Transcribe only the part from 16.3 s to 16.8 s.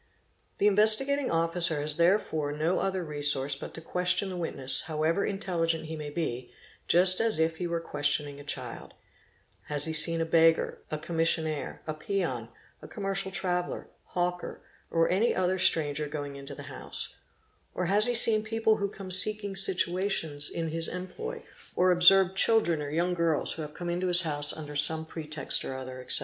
into the